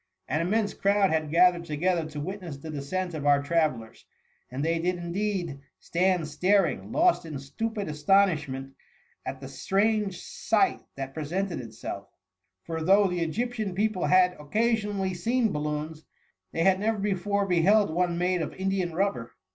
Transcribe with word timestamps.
''An 0.27 0.41
immense 0.41 0.73
crowd 0.73 1.11
had 1.11 1.29
gathered 1.29 1.63
together 1.65 2.01
to 2.05 2.07
K 2.07 2.13
2 2.13 2.19
196 2.21 2.23
tHE 2.23 2.23
MUMMY. 2.23 2.25
witness 2.25 2.57
the 2.57 2.71
descent 2.71 3.13
of 3.13 3.27
our 3.27 3.43
travellers, 3.43 4.05
and 4.49 4.65
they 4.65 4.79
did 4.79 4.95
indeed 4.97 5.59
stand 5.79 6.23
staring^ 6.23 6.91
lost 6.91 7.23
in 7.23 7.37
stupid 7.37 7.87
astonish 7.87 8.47
ment 8.47 8.73
at 9.27 9.39
the 9.39 9.47
strange 9.47 10.19
sight 10.19 10.81
that 10.95 11.13
presented 11.13 11.61
itself; 11.61 12.07
for 12.63 12.81
though 12.83 13.07
the 13.07 13.19
Egyptian 13.21 13.75
people 13.75 14.05
had 14.05 14.33
occasion 14.39 14.97
ally 14.97 15.13
seen 15.13 15.51
balloons, 15.51 16.03
they 16.51 16.63
had 16.63 16.79
never 16.79 16.97
before 16.97 17.45
beheld 17.45 17.91
one 17.93 18.17
made 18.17 18.41
of 18.41 18.55
Indian 18.55 18.93
rubber. 18.95 19.35